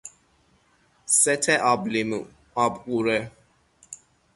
[1.19, 2.19] ست آبلیمو،
[2.63, 3.19] آبغوره